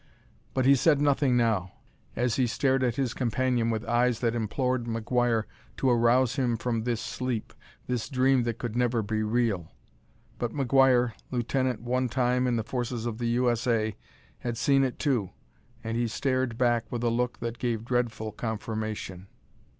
But 0.55 0.65
he 0.65 0.73
said 0.73 0.99
nothing 0.99 1.37
now, 1.37 1.73
as 2.15 2.37
he 2.37 2.47
stared 2.47 2.81
at 2.83 2.95
his 2.95 3.13
companion 3.13 3.69
with 3.69 3.85
eyes 3.85 4.19
that 4.21 4.33
implored 4.33 4.85
McGuire 4.85 5.43
to 5.77 5.91
arouse 5.91 6.37
him 6.37 6.57
from 6.57 6.85
this 6.85 6.99
sleep, 6.99 7.53
this 7.85 8.09
dream 8.09 8.41
that 8.41 8.57
could 8.57 8.75
never 8.75 9.03
be 9.03 9.21
real. 9.21 9.69
But 10.39 10.53
McGuire, 10.53 11.13
lieutenant 11.29 11.81
one 11.83 12.09
time 12.09 12.47
in 12.47 12.55
the 12.55 12.63
forces 12.63 13.05
of 13.05 13.19
the 13.19 13.27
U. 13.27 13.51
S. 13.51 13.67
A., 13.67 13.95
had 14.39 14.57
seen 14.57 14.83
it 14.83 14.97
too, 14.97 15.29
and 15.83 15.95
he 15.95 16.07
stared 16.07 16.57
back 16.57 16.91
with 16.91 17.03
a 17.03 17.11
look 17.11 17.37
that 17.37 17.59
gave 17.59 17.85
dreadful 17.85 18.31
confirmation. 18.31 19.27